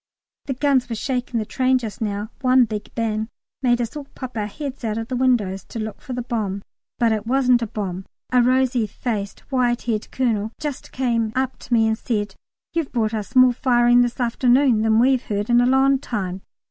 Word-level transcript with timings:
The 0.45 0.55
guns 0.55 0.89
were 0.89 0.95
shaking 0.95 1.37
the 1.39 1.45
train 1.45 1.77
just 1.77 2.01
now; 2.01 2.31
one 2.41 2.65
big 2.65 2.89
bang 2.95 3.29
made 3.61 3.79
us 3.79 3.95
all 3.95 4.05
pop 4.15 4.35
our 4.35 4.47
heads 4.47 4.83
out 4.83 4.97
of 4.97 5.09
the 5.09 5.15
window 5.15 5.55
to 5.55 5.79
look 5.79 6.01
for 6.01 6.13
the 6.13 6.23
bomb, 6.23 6.63
but 6.97 7.11
it 7.11 7.27
wasn't 7.27 7.61
a 7.61 7.67
bomb. 7.67 8.05
A 8.31 8.41
rosy 8.41 8.87
faced 8.87 9.41
white 9.51 9.83
haired 9.83 10.09
Colonel 10.09 10.45
here 10.57 10.59
just 10.59 10.91
came 10.91 11.31
up 11.35 11.59
to 11.59 11.73
me 11.75 11.87
and 11.87 11.99
said, 11.99 12.33
"You've 12.73 12.91
brought 12.91 13.13
us 13.13 13.35
more 13.35 13.53
firing 13.53 14.01
this 14.01 14.19
afternoon 14.19 14.81
than 14.81 14.97
we've 14.97 15.21
heard 15.25 15.45
for 15.45 15.53
a 15.53 15.67
long 15.67 15.99
time." 15.99 16.41